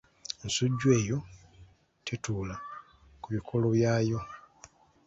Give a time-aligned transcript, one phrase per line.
[0.45, 1.17] Ensujju eyo
[2.05, 2.55] tetuula
[3.21, 4.19] ku bikoola byayo.